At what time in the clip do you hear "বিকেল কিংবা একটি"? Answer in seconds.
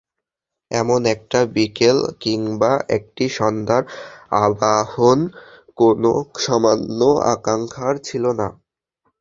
1.55-3.25